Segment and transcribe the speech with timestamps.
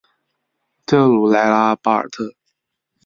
[0.87, 2.33] 特鲁莱拉巴尔特。